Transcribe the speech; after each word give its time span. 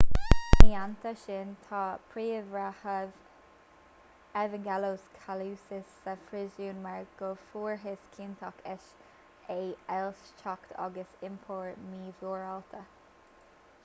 ina 0.01 0.19
theannta 0.59 1.09
sin 1.23 1.49
tá 1.65 1.81
príomhbhreitheamh 2.13 3.19
evangelos 4.45 5.03
kalousis 5.19 5.91
sa 6.07 6.17
phríosún 6.31 6.81
mar 6.87 7.05
go 7.21 7.29
bhfuarthas 7.45 8.09
ciontach 8.17 8.65
é 8.77 8.79
as 8.79 8.91
éillitheacht 9.61 10.75
agus 10.89 11.15
iompar 11.31 11.71
mímhorálta 11.95 12.83